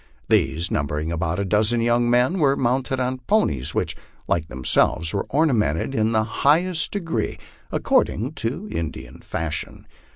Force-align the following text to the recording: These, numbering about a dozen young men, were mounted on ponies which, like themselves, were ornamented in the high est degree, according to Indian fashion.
These, 0.29 0.71
numbering 0.71 1.11
about 1.11 1.37
a 1.37 1.45
dozen 1.45 1.79
young 1.79 2.09
men, 2.09 2.39
were 2.39 2.55
mounted 2.57 2.99
on 2.99 3.19
ponies 3.27 3.75
which, 3.75 3.95
like 4.27 4.47
themselves, 4.47 5.13
were 5.13 5.27
ornamented 5.29 5.93
in 5.93 6.11
the 6.11 6.23
high 6.23 6.61
est 6.65 6.89
degree, 6.91 7.37
according 7.71 8.31
to 8.33 8.67
Indian 8.71 9.19
fashion. 9.21 9.85